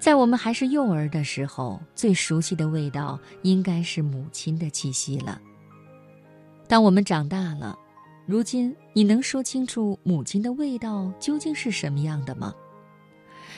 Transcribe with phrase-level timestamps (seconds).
[0.00, 5.38] 在我们还是幼儿的时候，最熟悉的味道应该是母亲的气息了。
[6.66, 7.78] 当我们长大了，
[8.24, 12.54] 如今你能说清楚母亲的味道究竟是什么样的吗？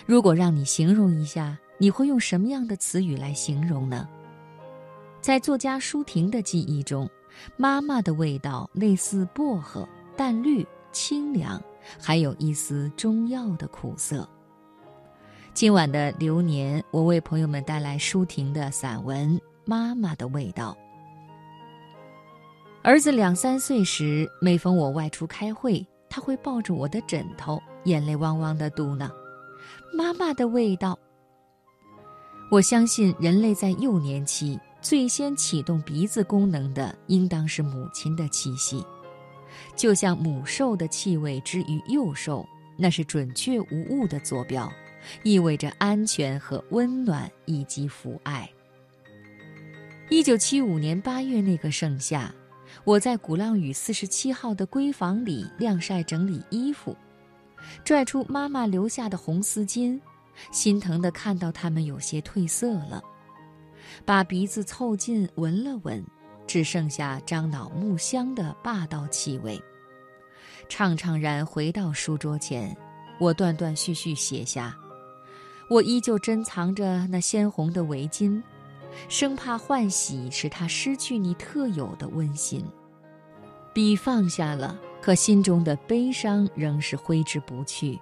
[0.05, 4.09] 如果让你形容一下，你会用什么样的词语来形容呢？
[5.21, 7.09] 在作家舒婷的记忆中，
[7.57, 11.63] 妈妈的味道类似薄荷、淡绿、清凉，
[12.01, 14.29] 还有一丝中药的苦涩。
[15.55, 20.75] 今晚的流年，我为朋友们带来舒婷的散文《妈妈的味道》。
[22.83, 29.11] 儿子两三岁时，每逢我外出开会，他会抱着我的枕头，眼泪汪汪地嘟囔
[29.95, 30.99] ：“妈妈的味道。”
[32.51, 38.83] 我相信，人类在幼年期最先启动鼻子功能的，应当是母亲的气息。
[39.77, 42.45] 就像母兽的气味之于幼兽，
[42.79, 44.73] 那是准确无误的坐标，
[45.23, 48.49] 意味着安全和温暖以及父爱。
[50.11, 52.33] 一九七五年八月那个盛夏。
[52.85, 56.97] 我在鼓浪屿四十七号的闺房里晾晒整理衣服，
[57.85, 60.01] 拽出妈妈留下的红丝巾，
[60.51, 63.03] 心疼地看到它们有些褪色了，
[64.07, 66.03] 把鼻子凑近闻了闻，
[66.47, 69.63] 只剩下樟脑木香的霸道气味。
[70.67, 72.75] 怅怅然回到书桌前，
[73.21, 74.75] 我断断续续写下：
[75.73, 78.43] 我依旧珍藏着那鲜红的围巾。
[79.09, 82.63] 生怕换洗使他失去你特有的温馨，
[83.73, 87.99] 笔放下了，可心中的悲伤仍是挥之不去。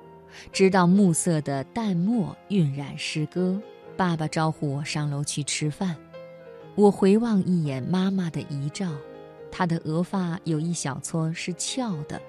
[0.53, 3.61] 直到暮色的淡墨晕染诗歌，
[3.97, 5.95] 爸爸招呼我上楼去吃饭。
[6.75, 8.91] 我回望一眼妈妈的遗照，
[9.49, 12.21] 她的额发有一小撮是翘的，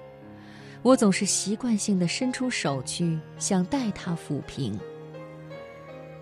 [0.82, 4.78] 我总是习惯性的伸出手去，想代她抚平。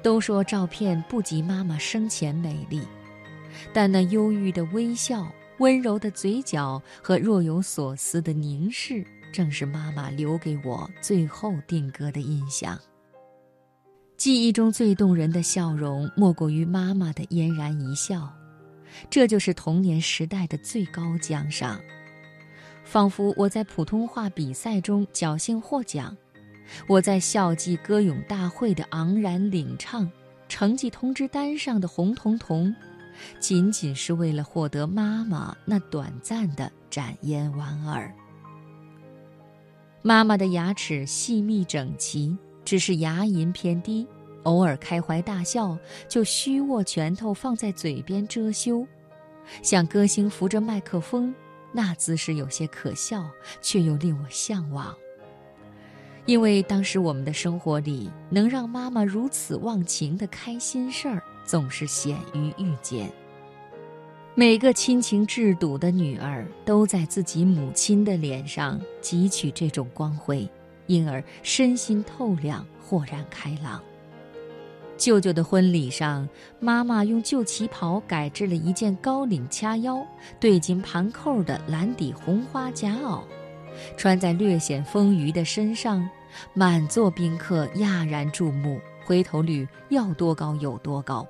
[0.03, 2.83] 都说照片不及妈妈生前美丽，
[3.73, 12.79] 但那忧郁的微笑、温柔的嘴角和若有所思的凝视，正是妈妈留给我最后定格的印象。
[14.17, 18.31] 记忆中最动人的笑容，莫过于妈妈的嫣然一笑，
[19.09, 21.81] 这就是童年时代的最高奖赏，
[22.85, 26.17] 仿佛我在普通话比赛中侥幸获奖。
[26.87, 30.11] 我在校际歌咏大会的昂然领唱，
[30.49, 32.75] 成绩通知单上的红彤彤，
[33.39, 38.13] 仅仅是为了获得妈妈那短暂的展颜莞尔。
[40.03, 44.07] 妈妈的牙齿细密整齐，只是牙龈偏低，
[44.45, 45.77] 偶尔开怀大笑
[46.09, 48.87] 就虚握拳头放在嘴边遮羞，
[49.63, 51.35] 像歌星扶着麦克风，
[51.73, 53.29] 那姿势有些可笑，
[53.61, 54.97] 却又令我向往。
[56.31, 63.11] 因为当时我们的生活里，能让妈妈如此忘情的开心事儿，总是鲜于遇见。
[64.37, 70.49] 每个亲情至笃的女儿，都在自己母亲的脸上汲取这种光辉，
[70.87, 73.83] 因而身心透亮，豁然开朗。
[74.97, 76.29] 舅舅的婚礼上，
[76.61, 80.07] 妈妈用旧旗袍改制了一件高领掐腰、
[80.39, 83.21] 对襟盘扣的蓝底红花夹袄。
[83.97, 86.07] 穿在略显丰腴的身上，
[86.55, 91.27] 满座宾客讶然注目，回头率要多高有多高。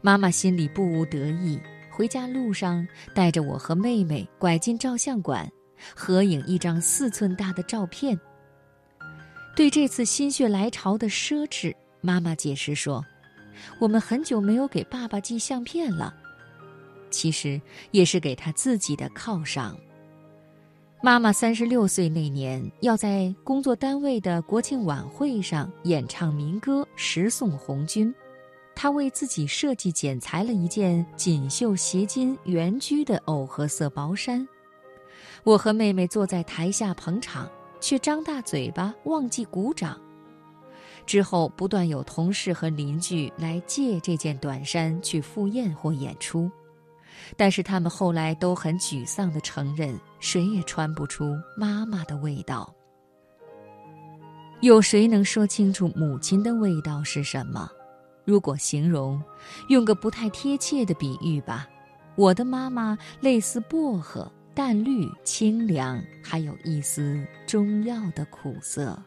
[0.00, 1.60] 妈妈心里不无得意，
[1.90, 5.50] 回家路上带着我和妹妹拐进照相馆，
[5.94, 8.18] 合影一张四寸大的照片。
[9.56, 13.04] 对这次心血来潮的奢侈，妈妈解释说
[13.80, 16.14] ：“我们很久没有给爸爸寄相片了，
[17.10, 17.60] 其实
[17.90, 19.76] 也是给他自己的犒赏。”
[21.06, 28.12] 妈妈三十六岁那年，要在工作单位的国庆晚会上演唱民歌《十送红军》，
[28.74, 34.44] 她为自己设计剪裁了一件锦绣斜襟圆居的藕荷色薄衫。
[35.44, 39.96] 我和妹妹坐在台下捧场，却张大嘴巴忘记鼓掌。
[41.06, 46.50] 之后不断有同事和邻居来借这件短衫去赴宴或演出。
[47.36, 52.72] 但是他们后来都很沮丧地承认，谁也穿不出妈妈的味道。
[54.60, 57.70] 有谁能说清楚母亲的味道是什么？
[58.24, 59.22] 如果形容，
[59.68, 61.68] 用个不太贴切的比喻吧，
[62.16, 68.98] 我的妈妈类似薄荷，淡绿、清凉，还有一丝中药的苦涩。